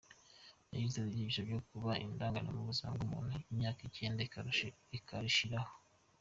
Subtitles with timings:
[0.73, 4.19] Yagize ati "Ibyigisho ku kuba indangare mu buzima bw’umuntu imyaka icyenda
[4.97, 5.73] ikagushiriraho.